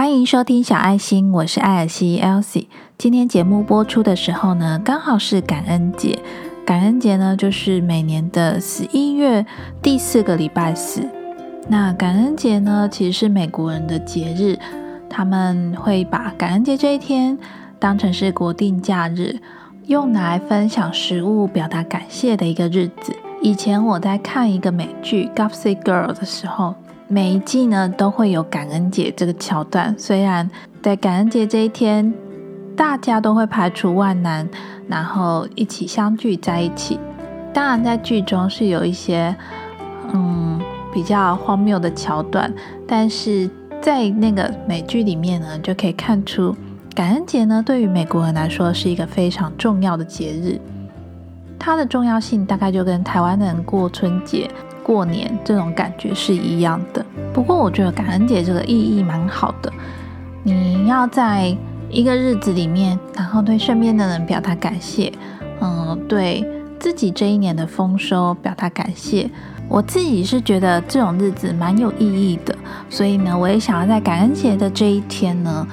[0.00, 2.68] 欢迎收听小爱心，我是艾尔西 Elsie。
[2.96, 6.18] 今天节目播出的时候呢，刚好是感恩节。
[6.64, 9.44] 感恩节呢，就是每年的十一月
[9.82, 11.06] 第四个礼拜四。
[11.68, 14.58] 那感恩节呢，其实是美国人的节日，
[15.10, 17.38] 他们会把感恩节这一天
[17.78, 19.38] 当成是国定假日，
[19.84, 23.14] 用来分享食物、表达感谢的一个日子。
[23.42, 26.74] 以前我在看一个美剧《Gossip Girl》的时候。
[27.12, 30.48] 每一季呢都会有感恩节这个桥段，虽然
[30.80, 32.14] 在感恩节这一天，
[32.76, 34.48] 大家都会排除万难，
[34.86, 37.00] 然后一起相聚在一起。
[37.52, 39.34] 当然，在剧中是有一些
[40.14, 40.60] 嗯
[40.94, 42.54] 比较荒谬的桥段，
[42.86, 43.50] 但是
[43.82, 46.54] 在那个美剧里面呢，就可以看出
[46.94, 50.60] 感恩节呢对于美国人来说是一个非常重要的节日，
[51.58, 54.48] 它的重要性大概就跟台湾人过春节。
[54.82, 59.72] 过年这种感觉是一样的，不过我觉得感恩节这个意义蛮好的。
[60.42, 61.54] 你要在
[61.90, 65.12] 一个日子里面，然后对身边的人表达感谢，
[65.60, 66.44] 嗯，对
[66.78, 69.30] 自己这一年的丰收表达感谢。
[69.68, 72.56] 我自己是觉得这种日子蛮有意义的，
[72.88, 75.66] 所以呢，我也想要在感恩节的这一天呢，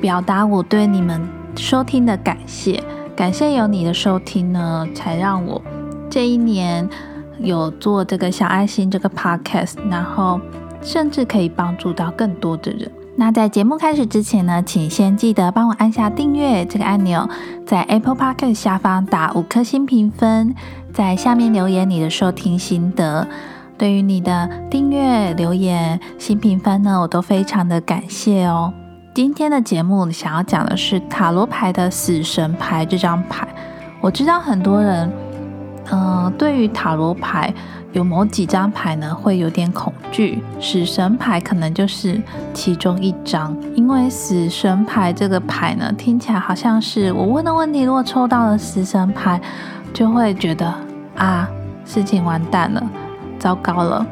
[0.00, 1.20] 表达我对你们
[1.56, 2.82] 收听的感谢。
[3.14, 5.60] 感谢有你的收听呢，才让我
[6.08, 6.88] 这一年。
[7.38, 10.40] 有做这个小爱心这个 podcast，然后
[10.82, 12.90] 甚至可以帮助到更多的人。
[13.18, 17.26] 那在节目开始之前呢，请先记得帮我按下订阅这个按钮，
[17.64, 20.54] 在 Apple Podcast 下方打五颗星评分，
[20.92, 23.26] 在下面留言你的收听心得。
[23.78, 28.72] 对于你的订阅、留言、新评分呢，我都非常的感谢哦。
[29.14, 33.48] 今天的节目想要讲的是塔罗牌的死神牌这张牌，
[34.02, 35.10] 我知道很多人。
[35.90, 37.52] 嗯，对于塔罗牌，
[37.92, 42.20] 有某几张牌呢会有点恐惧，死神牌可能就是
[42.52, 43.56] 其中一张。
[43.74, 49.40] 因为死神牌这个牌呢，听起来好像是我问的问题，如果抽到了死神牌，
[49.94, 50.74] 就会觉得
[51.16, 51.48] 啊，
[51.84, 52.82] 事情完蛋了，
[53.38, 54.04] 糟糕了，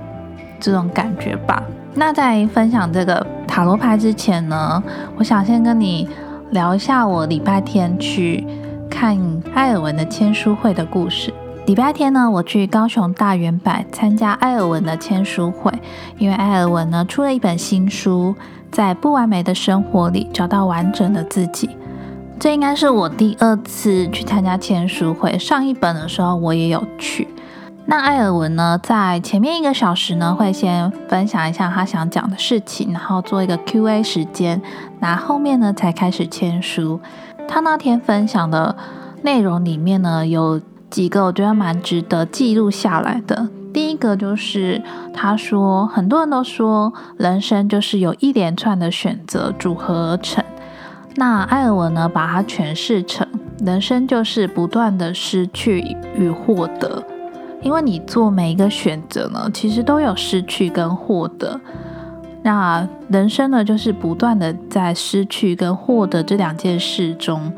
[0.61, 1.63] 这种感觉吧。
[1.95, 4.83] 那在分享这个塔罗牌之前呢，
[5.17, 6.09] 我想先跟你
[6.51, 8.47] 聊一下我礼拜天去
[8.89, 9.19] 看
[9.55, 11.35] 艾尔文的签书会的故事。
[11.67, 15.73] 礼拜天呢，我去高雄大圆柏参加埃尔文的签书会，
[16.19, 18.35] 因为埃尔文呢出了一本新书，
[18.71, 21.71] 在不完美的生活里找到完整的自己。
[22.39, 27.27] 这应该是我第二次去参加签书会，上一本的时候我也有去。
[27.87, 34.61] 那埃尔文呢，在前面一个小时呢，会先分享一下他想讲的事情，然后做一个 Q&A 时间，
[35.01, 37.01] 那后面呢才开始签书。
[37.49, 38.77] 他那天分享的
[39.23, 40.61] 内容里面呢，有。
[40.95, 43.49] 几个我觉得蛮值得记录下来的。
[43.73, 44.81] 第一个就是
[45.13, 50.45] 他说，很多人都说人生就是有一连串的选择组合而成。
[51.17, 53.27] 那艾尔文呢，把它诠释成
[53.59, 57.03] 人生就是不断的失去与获得，
[57.61, 61.61] 因为你做每一个选择呢，其实都有失去跟获得。
[62.45, 67.53] 那人生呢，就是不断的在失去跟获得这两件事中，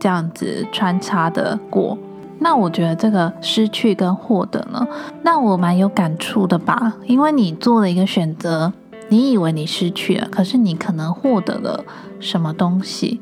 [0.00, 1.98] 这样子穿插的过。
[2.40, 4.86] 那我觉得这个失去跟获得呢，
[5.22, 6.94] 那我蛮有感触的吧。
[7.06, 8.72] 因为你做了一个选择，
[9.08, 11.84] 你以为你失去了，可是你可能获得了
[12.20, 13.20] 什么东西。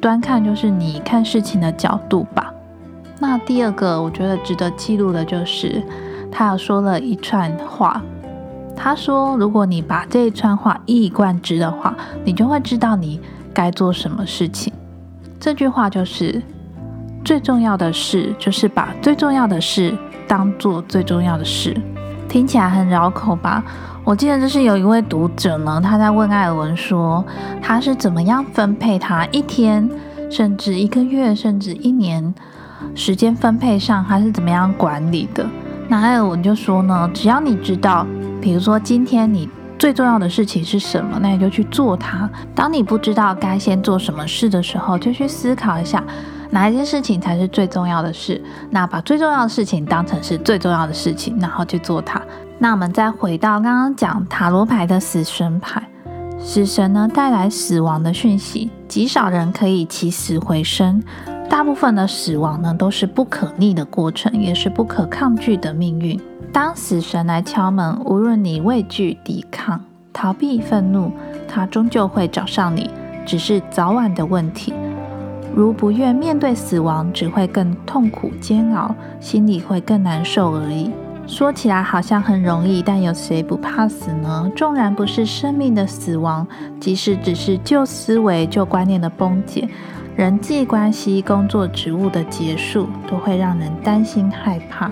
[0.00, 2.52] 端看就是你看事情的角度吧。
[3.18, 5.82] 那第二个我觉得值得记录的就是，
[6.30, 8.00] 他有说了一串话。
[8.76, 13.20] 他说，如果你把这一串话一以贯之的话，你就会知道你
[13.52, 14.72] 该做什么事情。
[15.40, 16.42] 这句话就是。
[17.24, 19.96] 最重要的事就是把最重要的事
[20.28, 21.74] 当做最重要的事，
[22.28, 23.64] 听起来很绕口吧？
[24.04, 27.24] 我记得就是有一位读者呢，他在问艾尔文说，
[27.62, 29.88] 他是怎么样分配他一天，
[30.30, 32.34] 甚至一个月，甚至一年
[32.94, 35.46] 时间分配上，他是怎么样管理的？
[35.88, 38.06] 那艾尔文就说呢，只要你知道，
[38.38, 39.48] 比如说今天你
[39.78, 42.28] 最重要的事情是什么，那你就去做它。
[42.54, 46.04] 当你不知道该先做什么事的时候，就去思考一下。
[46.54, 48.40] 哪一件事情才是最重要的事？
[48.70, 52.22] 那把最重要的事情当成是最重要的事情，然后去做它。
[52.60, 55.82] 那我们再回到刚刚讲塔罗牌的死神牌，
[56.38, 61.02] 死神呢带来死亡的讯息，极少人可以起死回生，
[61.50, 66.20] 大部分的死亡呢都是不可逆的过程，也是不可抗拒的命运。
[66.52, 69.80] 当死神来敲门，无论你畏惧、抵抗、
[70.12, 71.10] 逃避、愤怒，
[71.48, 72.88] 他终究会找上你，
[73.26, 74.72] 只是早晚的问题。
[75.56, 80.90] 如不愿面对死亡，只会更痛苦煎熬，心里会更难受而已。
[81.28, 84.50] 说起来好像很容易，但有谁不怕死呢？
[84.56, 86.46] 纵然不是生命的死亡，
[86.80, 89.68] 即使只是旧思维、旧观念的崩解，
[90.16, 94.90] 人际关系、工作职务的结束，都会让人担心害怕。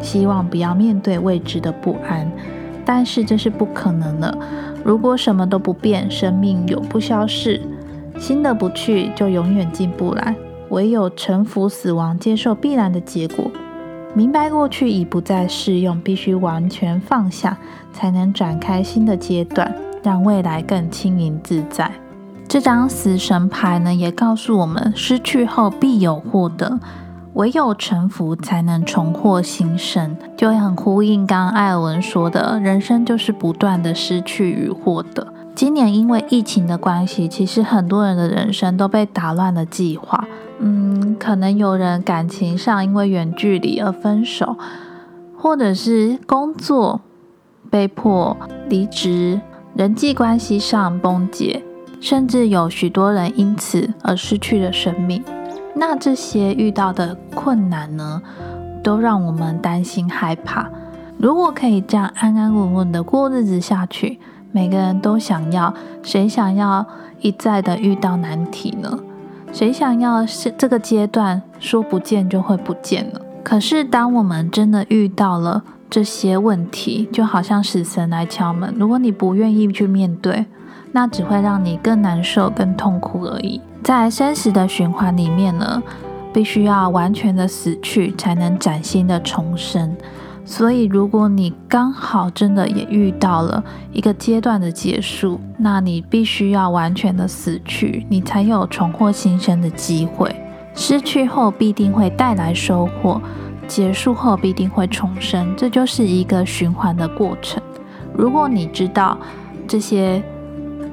[0.00, 2.28] 希望不要面对未知的不安，
[2.84, 4.36] 但是这是不可能的。
[4.84, 7.60] 如果什么都不变，生命永不消逝，
[8.18, 10.34] 新的不去，就永远进不来。
[10.68, 13.50] 唯有臣服死亡，接受必然的结果。
[14.14, 17.56] 明白过去已不再适用，必须完全放下，
[17.92, 21.90] 才能展开新的阶段，让未来更轻盈自在。
[22.48, 26.78] 这张死神牌呢，也告诉我们：失去后必有获得，
[27.32, 30.14] 唯有臣服，才能重获新生。
[30.36, 35.26] 就很呼应刚艾文说的：人生就是不断的失去与获得。
[35.54, 40.26] 今年因为疫情的关系，其实很多人的人生都被打乱了计划。
[40.58, 44.56] 嗯，可能有人感情上因为远距离而分手，
[45.36, 47.00] 或者是工作
[47.70, 48.36] 被迫
[48.68, 49.40] 离职，
[49.74, 51.62] 人际关系上崩解，
[52.00, 55.22] 甚至有许多人因此而失去了生命。
[55.74, 58.22] 那这些遇到的困难呢，
[58.82, 60.70] 都让我们担心害怕。
[61.18, 64.18] 如果可以这样安安稳稳的过日子下去，
[64.52, 66.86] 每个人都想要，谁想要
[67.20, 68.98] 一再的遇到难题呢？
[69.52, 73.20] 谁想要是这个阶段说不见就会不见了？
[73.42, 78.74] 可是当我们真的遇到了这些问题，就好像死神来敲门。
[78.78, 80.46] 如果你不愿意去面对，
[80.92, 83.60] 那只会让你更难受、更痛苦而已。
[83.82, 85.82] 在生死的循环里面呢，
[86.32, 89.96] 必须要完全的死去，才能崭新的重生。
[90.44, 93.62] 所以，如果你刚好真的也遇到了
[93.92, 100.34] 一个阶段的结束，那你必须要完全的死去，你才有重获新生的机会。
[100.74, 103.20] 失去后必定会带来收获，
[103.68, 107.62] 结束后必定会重生，这就是一个循环的过程。
[108.12, 109.16] 如果你知道
[109.68, 110.22] 这些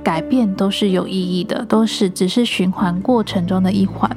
[0.04, 4.10] 改变都是有意义的，都是只是循环过程中的一环，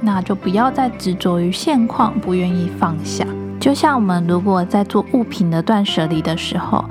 [0.00, 3.26] 那就不要再执着于现况，不愿意放下。
[3.66, 6.84] 就像我们如果在做物品的断舍离的时候，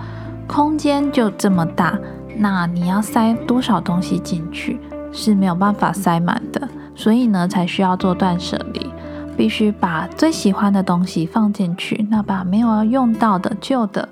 [0.45, 1.98] 空间就这么大，
[2.36, 4.77] 那你要塞多少东西进去
[5.13, 8.92] 是没有办法塞满的，所以呢才需要做断舍离，
[9.38, 14.10] 必须把最喜欢的东西放进去，那把没有要用到的旧的，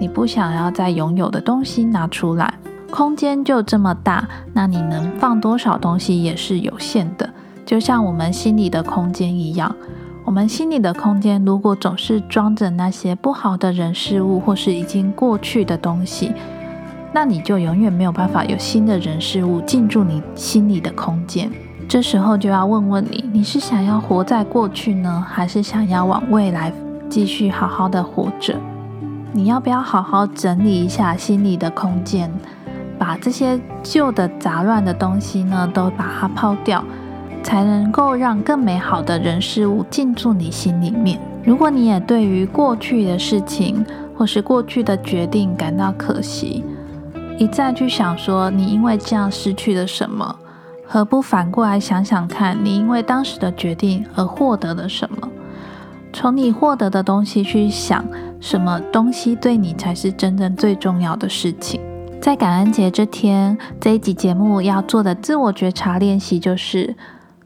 [0.00, 2.54] 你不想要再拥有的东西拿出来，
[2.90, 7.30] 空间就这么大，那你能放多少东西也是有限的，
[7.64, 9.72] 就像我们心里的空间一样。
[10.24, 16.32] 我们心里的空间，如果总是装着那些不好的人事物，或是已经过去的东西，
[17.12, 21.50] 那你就永远没有办法有新的人事物进驻你心里的空间。
[21.88, 26.72] 这时候就要问问你：你是想要活在过去呢，还是想要往未来
[27.08, 28.54] 继续好好的活着？
[29.32, 32.30] 你要不要好好整理一下心里的空间，
[32.98, 36.84] 把这些旧的杂乱的东西呢，都把它抛掉？
[37.42, 41.20] 才能够让更美好的人事物进驻你心里面。
[41.42, 43.84] 如果你也对于过去的事情
[44.14, 46.62] 或是过去的决定感到可惜，
[47.38, 50.36] 一再去想说你因为这样失去了什么，
[50.86, 55.28] 何不反过来想想看你因为当时的决定而获得了什么？
[56.12, 58.04] 从你获得的东西去想，
[58.40, 61.80] 什么东西对你才是真正最重要的事情？
[62.20, 66.94] 在感恩节这天，这一集节目要做的自我觉察练习就是。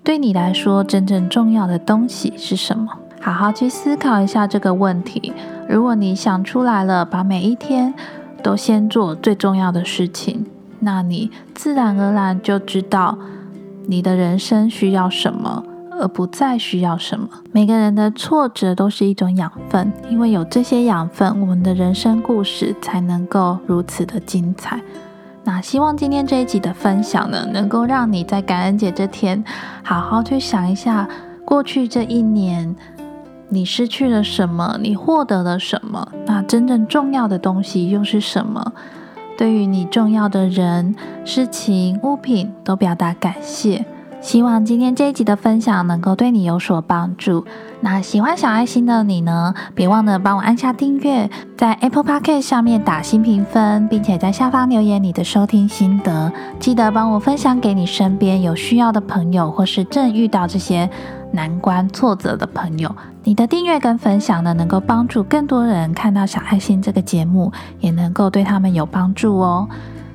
[0.04, 2.86] 对你来说，真正重要的东西是什么？
[3.22, 5.32] 好好去思考一下这个问题。
[5.66, 7.94] 如果你想出来了，把每一天
[8.42, 10.44] 都先做最重要的事情，
[10.80, 13.16] 那你自然而然就知道
[13.86, 15.64] 你的人生需要什么，
[15.98, 17.26] 而不再需要什么。
[17.50, 24.78] 每个人的挫折都是一种养分，因为有这些养分，我们的人生故事才能够如此的精彩。
[25.46, 29.44] 那希望今天这一集的分享呢，能够让你在感恩节这天，
[29.82, 31.06] 好好去想一下，
[31.44, 32.74] 过去这一年
[33.50, 38.72] 你失去了什么，你获得了什么，那真正重要的东西又是什么？
[39.36, 43.84] 对于你重要的人、事情、物品，都表达感谢。
[44.24, 47.44] 希望今天这一集的分享能够对你有所帮助。
[47.82, 49.52] 那喜欢小爱心的你呢？
[49.74, 51.28] 别忘了帮我按下订阅，
[51.58, 56.32] 在 Apple Podcast 上面打新评分，并且在下方留言你的收听心得。
[56.58, 60.88] 记得帮我分享给你身边有需要的朋友，或是正遇到这些
[61.30, 62.90] 难关挫折的朋友。
[63.24, 69.68] 你的订阅跟分享呢，能够帮助更多人看到小爱心这个节目，也能够对他们有帮助哦。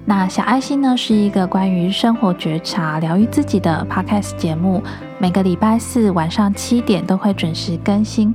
[0.09, 4.81] 那小爱心呢，是一个关于生活觉察、疗愈自己的 podcast 节目，
[5.19, 8.33] 每个礼拜四晚上七点都会准时更新。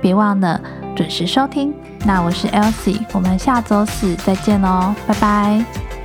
[0.00, 0.60] 别忘了
[0.94, 1.74] 准时收听。
[2.04, 5.95] 那我是 Elsie，我们下周四再见喽，拜拜。